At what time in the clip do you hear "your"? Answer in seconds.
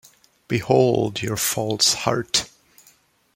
1.21-1.37